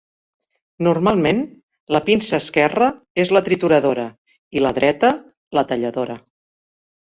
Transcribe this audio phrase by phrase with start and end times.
[0.85, 1.43] Normalment,
[1.97, 2.89] la pinça esquerra
[3.25, 4.07] és la trituradora
[4.61, 5.15] i la dreta,
[5.61, 6.21] la talladora.